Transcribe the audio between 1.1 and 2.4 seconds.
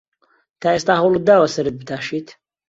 داوە سەرت بتاشیت؟